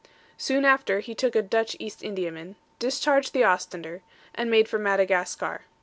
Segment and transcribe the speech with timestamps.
[0.39, 4.01] Soon after he took a Dutch East Indiaman, discharged the Ostender,
[4.33, 5.61] and made for Madagascar.